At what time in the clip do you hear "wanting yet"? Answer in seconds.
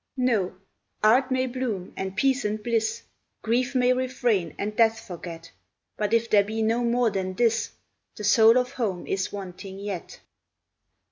9.31-10.19